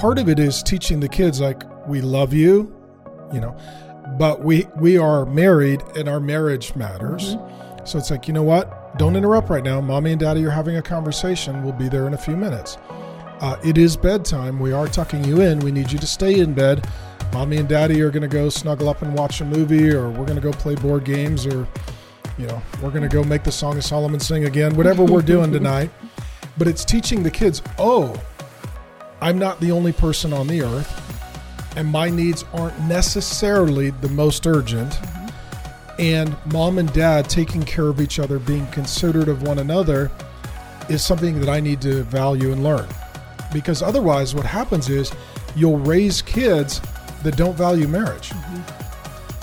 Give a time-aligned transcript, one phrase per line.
[0.00, 2.74] part of it is teaching the kids like we love you,
[3.34, 3.54] you know,
[4.18, 7.36] but we we are married and our marriage matters.
[7.36, 7.84] Mm-hmm.
[7.84, 8.96] So it's like, you know what?
[8.98, 9.78] Don't interrupt right now.
[9.82, 11.62] Mommy and daddy are having a conversation.
[11.62, 12.78] We'll be there in a few minutes.
[13.40, 14.58] Uh, it is bedtime.
[14.58, 15.58] We are tucking you in.
[15.60, 16.88] We need you to stay in bed.
[17.34, 20.26] Mommy and daddy are going to go snuggle up and watch a movie, or we're
[20.26, 21.68] going to go play board games, or,
[22.38, 25.22] you know, we're going to go make the Song of Solomon sing again, whatever we're
[25.22, 25.90] doing tonight.
[26.58, 28.14] But it's teaching the kids, oh,
[29.22, 34.46] I'm not the only person on the earth, and my needs aren't necessarily the most
[34.46, 34.98] urgent.
[35.98, 40.10] And mom and dad taking care of each other, being considerate of one another,
[40.88, 42.88] is something that I need to value and learn.
[43.52, 45.12] Because otherwise, what happens is
[45.54, 46.80] you'll raise kids
[47.22, 48.32] that don't value marriage.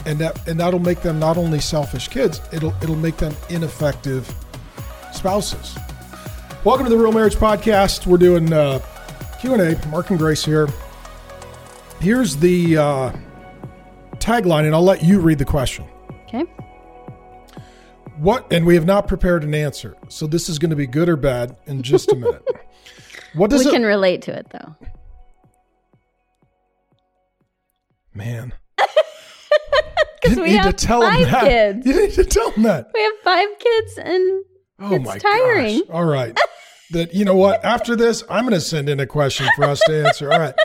[0.07, 4.33] And that and that'll make them not only selfish kids, it'll it'll make them ineffective
[5.13, 5.77] spouses.
[6.63, 8.07] Welcome to the Real Marriage Podcast.
[8.07, 8.80] We're doing uh,
[9.39, 9.87] Q and A.
[9.87, 10.67] Mark and Grace here.
[11.99, 13.11] Here's the uh,
[14.16, 15.85] tagline, and I'll let you read the question.
[16.27, 16.41] Okay.
[18.17, 18.52] What?
[18.52, 21.16] And we have not prepared an answer, so this is going to be good or
[21.16, 22.44] bad in just a minute.
[23.35, 23.73] What does it we it?
[23.75, 24.75] can relate to it though.
[28.13, 28.51] man,
[30.22, 31.44] Because you we need to have five that.
[31.44, 31.85] kids.
[31.85, 32.89] You need to tell them that.
[32.94, 34.44] We have five kids and
[34.79, 35.79] Oh It's my tiring.
[35.81, 35.89] gosh!
[35.91, 36.38] All right.
[36.91, 37.63] That you know what?
[37.66, 40.31] After this, I'm going to send in a question for us to answer.
[40.31, 40.55] All right.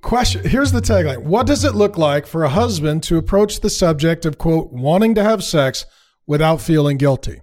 [0.00, 0.48] Question.
[0.48, 1.24] Here's the tagline.
[1.24, 5.14] What does it look like for a husband to approach the subject of quote wanting
[5.16, 5.86] to have sex
[6.26, 7.40] without feeling guilty?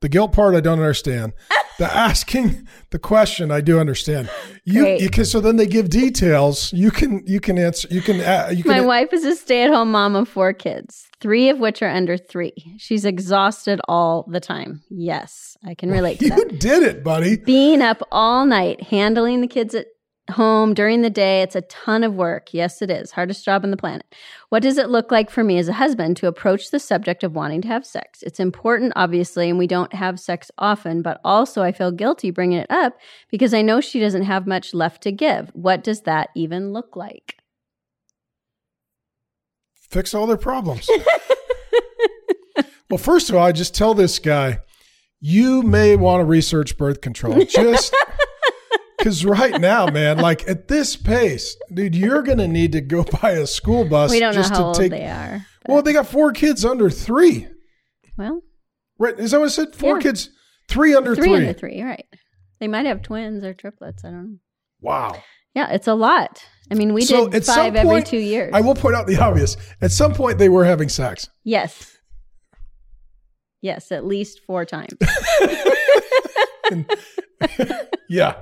[0.00, 1.32] The guilt part I don't understand.
[1.78, 4.30] The asking the question I do understand.
[4.64, 6.72] You, you can so then they give details.
[6.72, 7.88] You can you can answer.
[7.90, 8.72] You can uh, you can.
[8.72, 12.54] my wife is a stay-at-home mom of four kids, three of which are under three.
[12.78, 14.82] She's exhausted all the time.
[14.88, 16.60] Yes, I can relate to you that.
[16.60, 17.36] did it, buddy.
[17.38, 19.86] Being up all night, handling the kids at
[20.30, 22.52] home during the day, it's a ton of work.
[22.52, 23.10] Yes, it is.
[23.10, 24.06] Hardest job on the planet.
[24.48, 27.34] What does it look like for me as a husband to approach the subject of
[27.34, 28.22] wanting to have sex?
[28.22, 32.58] It's important, obviously, and we don't have sex often, but also I feel guilty bringing
[32.58, 32.96] it up
[33.30, 35.50] because I know she doesn't have much left to give.
[35.54, 37.36] What does that even look like?
[39.94, 40.90] fix all their problems.
[42.90, 44.58] well, first of all, I just tell this guy,
[45.20, 47.44] you may want to research birth control.
[47.44, 47.94] Just
[48.98, 53.04] because right now, man, like at this pace, dude, you're going to need to go
[53.04, 54.90] buy a school bus We don't know how to old take.
[54.90, 55.46] they are.
[55.66, 57.48] Well, they got four kids under three.
[58.16, 58.42] Well,
[58.98, 59.18] Right?
[59.18, 59.74] Is that what I said?
[59.74, 60.02] Four Yeah.
[60.02, 60.30] kids,
[60.68, 61.34] three under three three.
[61.36, 62.06] under three, right.
[62.60, 64.04] They might have twins or triplets.
[64.04, 64.36] I don't know.
[64.80, 65.22] Wow.
[65.54, 66.44] Yeah, it's a lot.
[66.70, 68.52] I mean, we So did five every point, two years.
[68.54, 69.56] I will point out the obvious.
[69.80, 71.28] At some point, they were having sex.
[71.42, 71.98] Yes.
[73.60, 74.92] Yes, at least four times.
[78.08, 78.34] Yeah.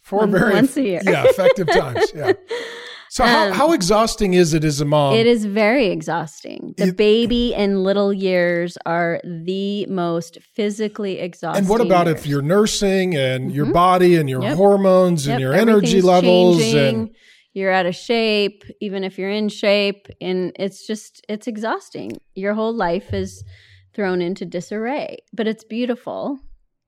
[0.00, 1.00] Four Once- very once a year.
[1.04, 2.12] yeah, effective times.
[2.14, 2.32] Yeah.
[3.08, 5.14] So how, Um, how exhausting is it as a mom?
[5.14, 6.74] it is very exhausting.
[6.76, 11.60] The It- baby and little years are the most physically exhausting.
[11.62, 12.18] And what about years.
[12.18, 13.72] if you're nursing and your Mhm.
[13.72, 14.56] body and your Yep.
[14.56, 17.10] hormones and Yep, your energy levels changing, and
[17.54, 22.18] you're out of shape, even if you're in shape, and it's just it's exhausting.
[22.34, 23.44] Your whole life is
[23.94, 26.38] thrown into disarray, but it's beautiful.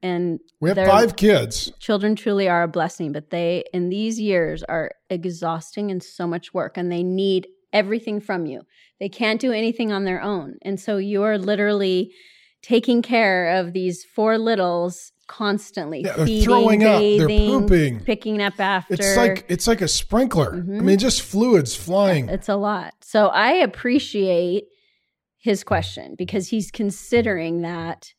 [0.03, 1.73] And we have five kids.
[1.81, 6.55] children truly are a blessing, but they in these years are exhausting and so much
[6.55, 8.63] work, and they need everything from you.
[9.01, 12.13] They can't do anything on their own, and so you're literally
[12.63, 18.01] taking care of these four littles constantly, Yeah, they're feeding, throwing up, they're bathing, pooping.
[18.01, 18.95] picking up after.
[18.95, 20.55] It's like it's like a sprinkler.
[20.55, 20.83] I Mhm.
[20.83, 22.29] mean, just fluids flying.
[22.29, 22.95] It's a lot.
[23.03, 24.65] So I appreciate
[25.37, 28.13] his question because he's considering that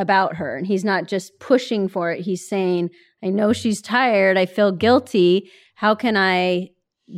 [0.00, 2.22] about her and he's not just pushing for it.
[2.22, 2.88] He's saying,
[3.22, 4.38] I know she's tired.
[4.38, 5.50] I feel guilty.
[5.74, 6.70] How can I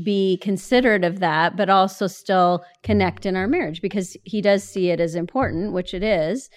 [0.04, 3.80] be considerate of that, but also still connect in our marriage?
[3.80, 6.50] Because he does see it as important, which it is.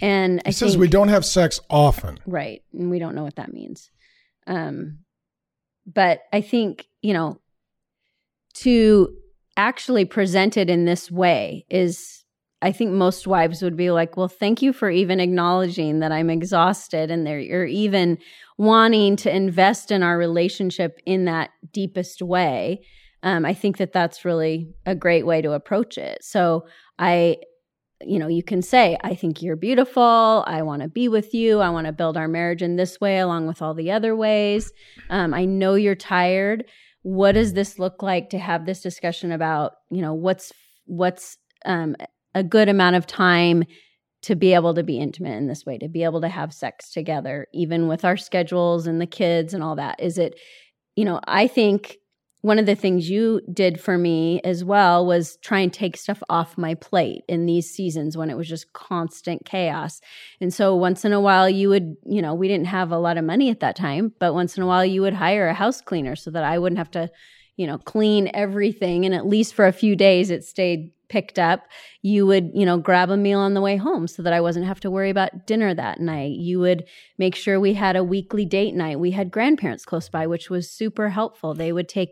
[0.00, 2.18] And I He says think, we don't have sex often.
[2.26, 2.62] Right.
[2.72, 3.90] And we don't know what that means.
[4.48, 4.98] Um,
[5.86, 7.40] but I think, you know,
[8.54, 9.14] to
[9.56, 12.17] actually present it in this way is,
[12.60, 16.30] I think most wives would be like, well, thank you for even acknowledging that I'm
[16.30, 18.18] exhausted and there you're even
[18.56, 22.80] wanting to invest in our relationship in that deepest way.
[23.22, 26.24] Um, I think that that's really a great way to approach it.
[26.24, 26.66] So
[26.98, 27.38] I
[28.04, 30.44] you know, you can say, I think you're beautiful.
[30.46, 31.60] I want to be with you.
[31.60, 34.72] I want to build our marriage in this way, along with all the other ways.
[35.10, 36.64] Um, I know you're tired.
[37.02, 40.52] What does this look like to have this discussion about, you know, what's,
[40.84, 41.96] what's, um,
[42.34, 43.64] a good amount of time
[44.22, 46.90] to be able to be intimate in this way, to be able to have sex
[46.90, 50.00] together, even with our schedules and the kids and all that?
[50.00, 50.38] Is it,
[50.96, 51.98] you know, I think
[52.42, 56.22] one of the things you did for me as well was try and take stuff
[56.28, 60.00] off my plate in these seasons when it was just constant chaos.
[60.40, 63.18] And so once in a while you would, you know, we didn't have a lot
[63.18, 65.80] of money at that time, but once in a while you would hire a house
[65.80, 67.10] cleaner so that I wouldn't have to,
[67.56, 71.66] you know, clean everything and at least for a few days it stayed picked up,
[72.02, 74.66] you would, you know, grab a meal on the way home so that I wasn't
[74.66, 76.32] have to worry about dinner that night.
[76.32, 76.84] You would
[77.16, 79.00] make sure we had a weekly date night.
[79.00, 81.54] We had grandparents close by, which was super helpful.
[81.54, 82.10] They would take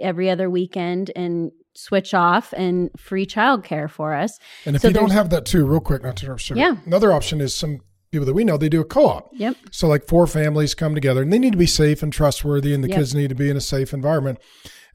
[0.00, 4.38] every other weekend and switch off and free childcare for us.
[4.64, 6.50] And if So you don't have that too, real quick, not to interrupt.
[6.50, 6.76] Yeah.
[6.86, 7.80] Another option is some
[8.10, 9.30] people that we know they do a co-op.
[9.34, 9.56] Yep.
[9.70, 12.82] So like four families come together and they need to be safe and trustworthy, and
[12.82, 12.98] the Yep.
[12.98, 14.38] kids need to be in a safe environment.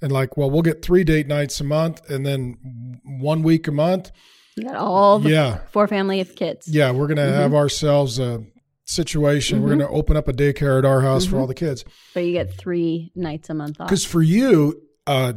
[0.04, 2.58] And like, well, we'll get three date nights a month, and then
[3.06, 4.12] one week a month.
[4.58, 6.68] You got all the Yeah, four family of kids.
[6.68, 7.40] yeah, we're gonna Mm-hmm.
[7.42, 8.44] have ourselves a
[8.86, 9.64] situation.
[9.64, 11.32] We're gonna open up a daycare at our house Mm-hmm.
[11.34, 11.86] for all the kids.
[12.14, 13.88] But you get three nights a month off.
[13.88, 15.34] Because for you, uh,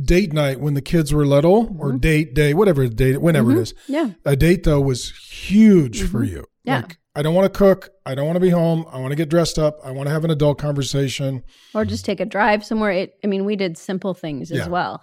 [0.00, 3.74] date night when the kids were little, or date day, whatever date, whenever it is,
[3.88, 4.10] Yeah.
[4.24, 6.44] a date though was huge for you.
[6.64, 6.80] Yeah.
[6.80, 7.90] Like, I don't want to cook.
[8.06, 8.86] I don't want to be home.
[8.90, 9.78] I want to get dressed up.
[9.84, 11.42] I want to have an adult conversation.
[11.74, 12.92] Or just take a drive somewhere.
[12.92, 14.62] It, I mean, we did simple things Yeah.
[14.62, 15.02] as well.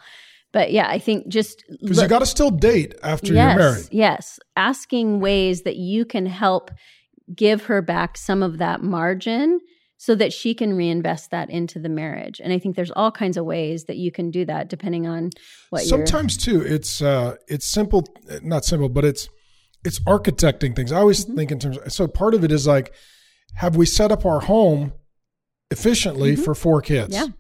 [0.54, 3.88] But yeah, I think just Because you got to still date after yes, you're married.
[3.92, 4.40] Yes.
[4.56, 6.72] Asking ways that you can help
[7.36, 9.60] give her back some of that margin
[9.98, 12.40] so that she can reinvest that into the marriage.
[12.42, 15.32] And I think there's all kinds of ways that you can do that depending on
[15.72, 18.06] what Sometimes too, it's uh, it's simple,
[18.42, 19.28] not simple, but it's
[19.86, 20.92] it's architecting things.
[20.92, 21.36] I always Mm-hmm.
[21.38, 21.78] think in terms.
[21.94, 22.94] so part of it is like,
[23.56, 24.94] have we set up our home
[25.72, 27.16] efficiently for four kids?
[27.16, 27.26] Mm-hmm.
[27.28, 27.34] Yeah.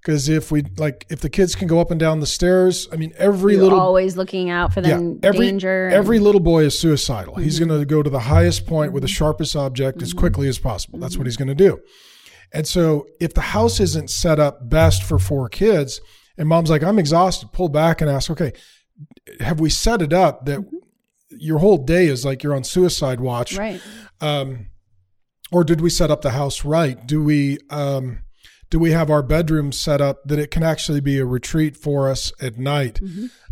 [0.00, 2.96] Because if we like, if the kids can go up and down the stairs, I
[2.96, 5.86] mean, every you're little always looking out for them every, danger.
[5.86, 5.98] and- Mm-hmm.
[5.98, 7.34] Every little boy is suicidal.
[7.34, 10.58] He's going to go to the highest point with the sharpest object as quickly as
[10.58, 10.98] possible.
[10.98, 11.26] That's what Mm-hmm.
[11.28, 11.80] he's going to do.
[12.54, 16.00] And so if the house isn't set up best for four kids,
[16.38, 18.52] and mom's like, I'm exhausted, pull back and ask, okay,
[19.40, 20.60] have we set it up that
[21.30, 23.52] your whole day is like you're on suicide watch?
[23.52, 23.60] Mm-hmm.
[23.60, 23.80] right.
[24.20, 24.66] um,
[25.50, 27.06] or did we set up the house right?
[27.06, 28.20] Do we um,
[28.70, 32.10] do we have our bedroom set up that it can actually be a retreat for
[32.10, 33.00] us at night?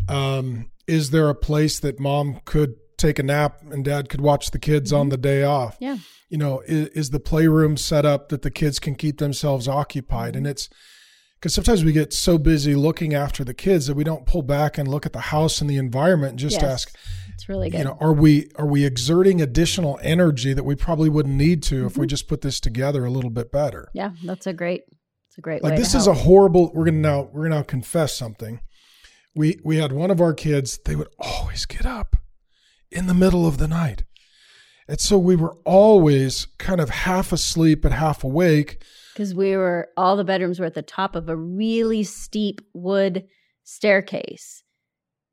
[0.09, 4.51] Um, is there a place that mom could take a nap and dad could watch
[4.51, 5.77] the kids on the day off?
[5.81, 5.99] Yeah.
[6.29, 10.37] You know, is, is the playroom set up that the kids can keep themselves occupied?
[10.37, 10.69] And it's
[11.41, 14.79] because sometimes we get so busy looking after the kids that we don't pull back
[14.79, 16.65] and look at the house and the environment and just Yes.
[16.65, 16.97] ask,
[17.35, 17.79] It's really good.
[17.79, 21.87] you know are we are we exerting additional energy that we probably wouldn't need to
[21.87, 22.01] if Mm-hmm.
[22.03, 24.83] we just put this together a little bit better yeah, that's a great
[25.29, 28.17] it's a great like this is a horrible we're gonna now we're gonna now confess
[28.17, 28.61] something
[29.35, 32.17] we we had one of our kids they would always get up
[32.91, 34.05] in the middle of the night
[34.89, 38.83] and so we were always kind of half asleep and half awake
[39.17, 43.25] because we were all the bedrooms were at the top of a really steep wood
[43.65, 44.63] staircase.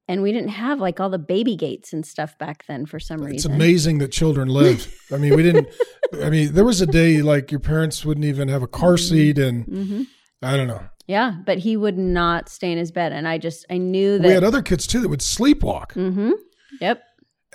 [0.08, 3.20] And we didn't have like all the baby gates and stuff back then for some
[3.22, 3.36] reason.
[3.36, 4.90] it's amazing that children lived.
[5.12, 5.68] I mean we didn't
[6.24, 9.38] i mean there was a day like your parents wouldn't even have a car seat
[9.38, 10.04] and hmm
[10.42, 10.84] i don't know.
[11.08, 13.12] Yeah but he would not stay in his bed.
[13.12, 15.92] And i just i knew that we had other kids too that would sleepwalk.
[15.94, 16.32] Hmm
[16.80, 17.04] yep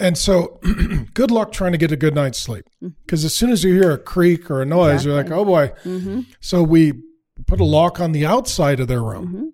[0.01, 0.61] And so,
[1.15, 2.67] good luck trying to get a good night's sleep.
[3.05, 5.73] Because as soon as you hear a creak or a noise, you're like, oh boy.
[5.83, 6.93] hmm So, we
[7.47, 9.27] put a lock on the outside of their room.
[9.27, 9.47] hmm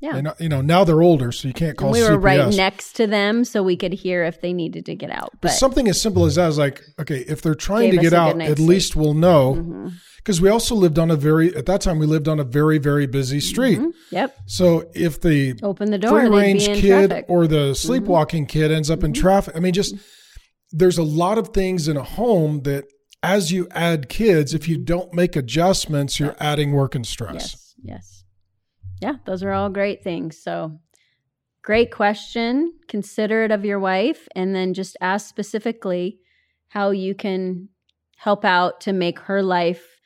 [0.00, 2.22] yeah And, you know, now they're older, so you can't call and we were CPS.
[2.22, 5.48] right next to them so we could hear if they needed to get out but
[5.48, 8.40] but something as simple as that is like, okay, if they're trying to get out,
[8.40, 8.68] at sleep.
[8.68, 9.54] least we'll know.
[9.56, 9.92] Mhm.
[10.18, 12.76] Because we also lived on a very, at that time, we lived on a very,
[12.78, 13.78] very busy street.
[13.78, 13.92] Mhm.
[14.10, 18.70] yep So, if the open the door free range kid traffic or the sleepwalking kid
[18.70, 19.56] ends up in traffic.
[19.56, 19.94] I mean, just
[20.72, 22.84] there's a lot of things in a home that
[23.22, 27.34] as you add kids, if you don't make adjustments, you're adding work and stress.
[27.34, 28.19] Yes, yes.
[29.00, 30.36] Yeah, those are all great things.
[30.36, 30.78] So,
[31.62, 32.74] great question.
[32.88, 36.20] Consider it of your wife and then just ask specifically
[36.68, 37.68] how you can
[38.16, 40.00] help out to make her life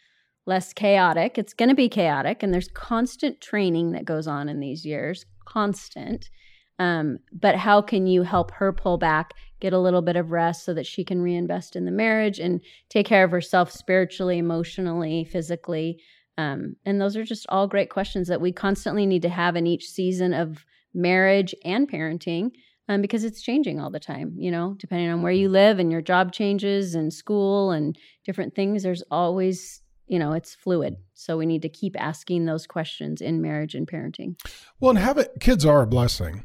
[0.46, 1.38] less chaotic.
[1.38, 5.24] It's going to be chaotic, and there's constant training that goes on in these years,
[5.44, 6.30] constant.
[6.78, 10.64] Um, but how can you help her pull back, get a little bit of rest
[10.64, 15.24] so that she can reinvest in the marriage and take care of herself spiritually, emotionally,
[15.24, 16.00] physically?
[16.36, 19.66] Um, and those are just all great questions that we constantly need to have in
[19.66, 22.50] each season of marriage and parenting
[22.88, 25.90] um, because it's changing all the time, you know, depending on where you live and
[25.90, 28.82] your job changes and school and different things.
[28.82, 30.96] There's always, you know, it's fluid.
[31.14, 34.38] So we need to keep asking those questions in marriage and parenting.
[34.80, 36.44] Well, and have it, kids are a blessing,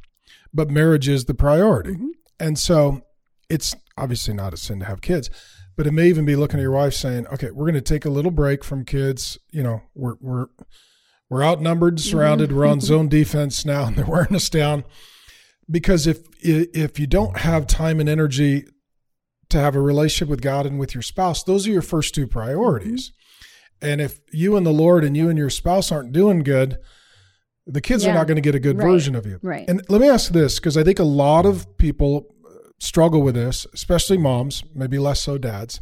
[0.54, 1.96] but marriage is the priority.
[1.96, 2.10] Mhm.
[2.40, 3.02] And so
[3.50, 5.30] it's obviously not a sin to have kids,
[5.80, 8.04] but it may even be looking at your wife saying, "Okay, we're going to take
[8.04, 9.38] a little break from kids.
[9.50, 10.48] You know, we're we're
[11.30, 12.10] we're outnumbered, mm-hmm.
[12.10, 12.52] surrounded.
[12.52, 14.84] We're on zone defense now, and they're wearing us down."
[15.72, 18.66] Because if if you don't have time and energy
[19.52, 22.28] to have a relationship with God and with your spouse, those are your first two
[22.28, 23.12] priorities.
[23.12, 23.88] Mm-hmm.
[23.90, 26.78] And if you and the Lord and you and your spouse aren't doing good,
[27.66, 28.12] the kids Yeah.
[28.12, 28.86] are not going to get a good Right.
[28.86, 29.40] version of you.
[29.42, 29.64] Right.
[29.70, 32.36] And let me ask this because I think a lot of people
[32.80, 35.82] struggle with this, especially moms, maybe less so dads.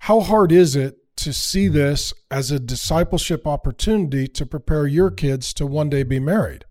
[0.00, 5.52] How hard is it to see this as a discipleship opportunity to prepare your kids
[5.54, 6.64] to one day be married?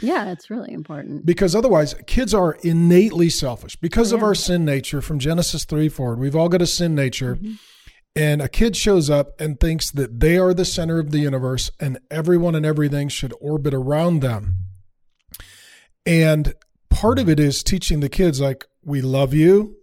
[0.00, 1.24] Yeah, it's really important.
[1.24, 4.26] Because otherwise, kids are innately selfish because of Yeah.
[4.26, 6.18] our sin nature from Genesis 3 forward.
[6.18, 7.36] We've all got a sin nature.
[7.36, 7.52] Mm-hmm.
[8.14, 11.70] And a kid shows up and thinks that they are the center of the universe
[11.80, 14.56] and everyone and everything should orbit around them.
[16.04, 16.54] And
[16.90, 19.76] part of it is teaching the kids like we love you,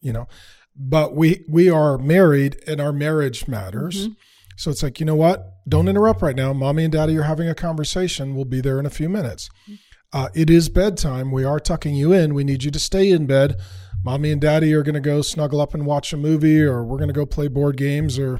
[0.00, 0.28] you know,
[0.76, 4.08] but we we are married and our marriage matters.
[4.08, 4.12] Mm-hmm.
[4.56, 5.52] So it's like, you know what?
[5.68, 6.52] Don't interrupt right now.
[6.52, 8.36] Mommy and daddy are having a conversation.
[8.36, 9.48] We'll be there in a few minutes.
[9.64, 9.74] Mm-hmm.
[10.12, 11.32] Uh, it is bedtime.
[11.32, 12.34] We are tucking you in.
[12.34, 13.56] We need you to stay in bed.
[14.04, 16.98] Mommy and daddy are going to go snuggle up and watch a movie, or we're
[16.98, 18.38] going to go play board games, or,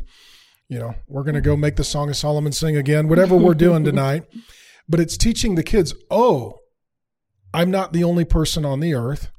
[0.69, 1.63] you know, we're going to go mm-hmm.
[1.63, 4.25] make the Song of Solomon sing again, whatever we're doing tonight.
[4.89, 6.61] But it's teaching the kids, oh,
[7.53, 9.31] I'm not the only person on the earth,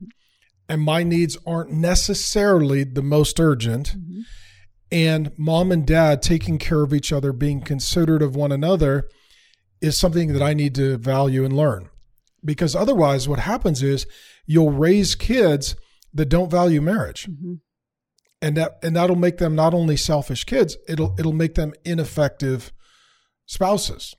[0.67, 3.95] and my needs aren't necessarily the most urgent.
[4.91, 9.09] And mom and dad taking care of each other, being considerate of one another,
[9.81, 11.89] is something that I need to value and learn.
[12.43, 14.05] Because otherwise, what happens is
[14.45, 15.75] you'll raise kids
[16.13, 17.27] that don't value marriage.
[17.27, 17.59] Mhm.
[18.41, 22.71] And that and that'll make them not only selfish kids, it'll it'll make them ineffective
[23.45, 24.15] spouses.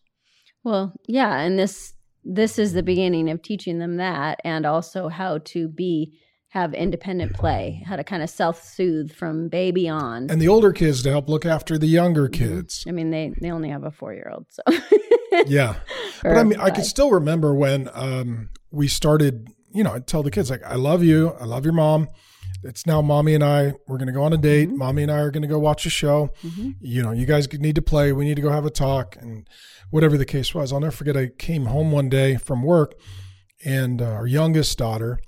[0.65, 5.39] Well, yeah, and this this is the beginning of teaching them that and also how
[5.39, 6.19] to be
[6.57, 10.31] have independent play, how to kind of self-soothe from baby on.
[10.31, 12.55] And the older kids to help look after the younger Mm-hmm.
[12.55, 12.85] kids.
[12.89, 14.63] I mean, they they only have a 4-year-old, so
[15.47, 15.77] Yeah.
[16.23, 20.23] But I mean, I can still remember when um, we started, you know, I'd tell
[20.23, 21.33] the kids, like, I love you.
[21.39, 22.09] I love your mom.
[22.65, 24.69] It's now mommy and I, we're going to go on a date.
[24.69, 24.79] Mm-hmm.
[24.79, 26.31] Mommy and I are going to go watch a show.
[26.81, 28.13] You know, you guys need to play.
[28.13, 29.47] We need to go have a talk and
[29.91, 30.73] whatever the case was.
[30.73, 31.17] I'll never forget.
[31.17, 32.95] I came home one day from work
[33.65, 35.19] and uh, our youngest daughter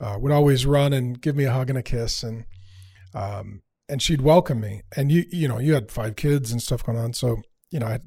[0.00, 2.22] uh, would always run and give me a hug and a kiss.
[2.22, 2.44] And,
[3.14, 4.82] um, and she'd welcome me.
[4.96, 7.12] And you, you know, you had five kids and stuff going on.
[7.12, 7.38] So,
[7.70, 8.00] you know, I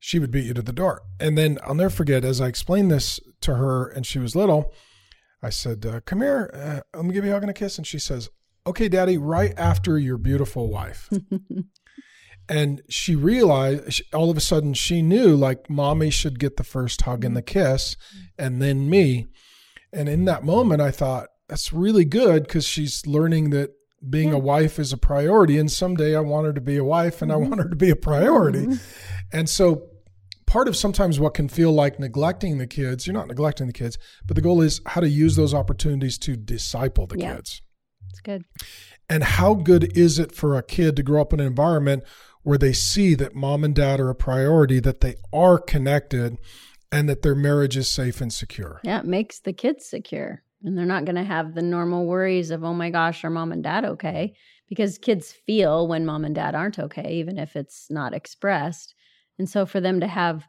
[0.00, 1.02] she would beat you to the door.
[1.18, 4.72] And then I'll never forget, as I explained this to her and she was little,
[5.42, 7.78] I said, uh, Come here, uh, let me give you a hug and a kiss.
[7.78, 8.28] And she says,
[8.66, 11.10] Okay, daddy, right after your beautiful wife.
[12.48, 17.02] and she realized all of a sudden she knew like mommy should get the first
[17.02, 17.96] hug and the kiss
[18.38, 19.26] and then me.
[19.92, 23.70] And in that moment, I thought, That's really good because she's learning that
[24.08, 25.58] being a wife is a priority.
[25.58, 27.48] And someday I want her to be a wife and I mm-hmm.
[27.48, 28.66] want her to be a priority.
[28.66, 28.74] Mm-hmm.
[29.32, 29.88] And so
[30.46, 33.98] part of sometimes what can feel like neglecting the kids, you're not neglecting the kids,
[34.26, 37.36] but the goal is how to use those opportunities to disciple the Yeah.
[37.36, 37.62] kids.
[38.10, 38.44] it's good.
[39.10, 42.04] And how good is it for a kid to grow up in an environment
[42.42, 46.38] where they see that mom and dad are a priority, that they are connected,
[46.90, 48.80] and that their marriage is safe and secure?
[48.82, 50.42] Yeah, it makes the kids secure.
[50.62, 53.52] And they're not going to have the normal worries of, oh my gosh, are mom
[53.52, 54.34] and dad okay?
[54.68, 58.94] Because kids feel when mom and dad aren't okay, even if it's not expressed.
[59.38, 60.44] And so for them to have,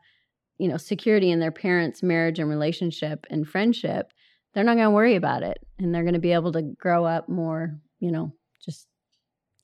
[0.58, 4.12] you know, security in their parents' marriage and relationship and friendship,
[4.54, 5.60] they're not going to worry about it.
[5.78, 8.34] And they're going to be able to grow up more, you know,
[8.66, 8.88] just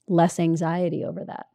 [0.06, 1.46] less anxiety over that.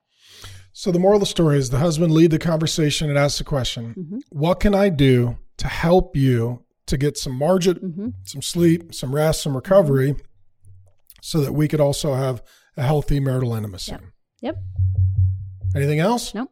[0.74, 3.44] So the moral of the story is the husband lead the conversation and ask the
[3.44, 4.20] question, Mhm.
[4.30, 9.14] what can I do to help you to get some margin, hmm some sleep, some
[9.14, 10.16] rest, some recovery,
[11.22, 12.42] so that we could also have
[12.78, 13.92] a healthy marital intimacy?
[13.92, 14.02] Yep.
[14.42, 14.56] Yep.
[15.76, 16.34] Anything else?
[16.34, 16.52] Nope.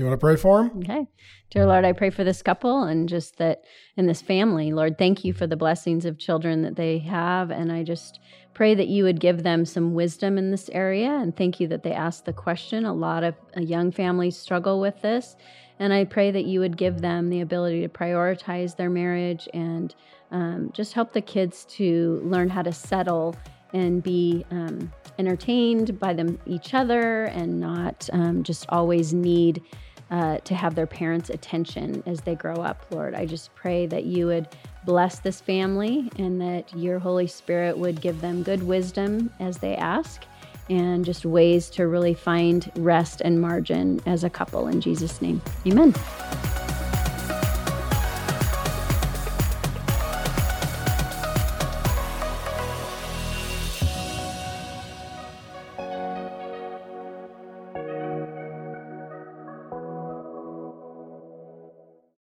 [0.00, 0.78] You want to pray for him?
[0.78, 1.06] Okay.
[1.50, 3.64] Dear Lord, I pray for this couple and just that
[3.98, 4.72] in this family.
[4.72, 7.50] Lord, thank you for the blessings of children that they have.
[7.50, 8.18] And I just
[8.54, 11.10] pray that you would give them some wisdom in this area.
[11.10, 12.86] And thank you that they asked the question.
[12.86, 15.36] A lot of uh, young families struggle with this.
[15.78, 19.94] And I pray that you would give them the ability to prioritize their marriage and
[20.30, 23.36] um, just help the kids to learn how to settle
[23.74, 29.62] and be um, entertained by them each other and not um, just always need
[30.10, 33.14] uh, to have their parents' attention as they grow up, Lord.
[33.14, 34.48] I just pray that you would
[34.84, 39.76] bless this family and that your Holy Spirit would give them good wisdom as they
[39.76, 40.24] ask
[40.68, 44.68] and just ways to really find rest and margin as a couple.
[44.68, 45.94] In Jesus' name, amen.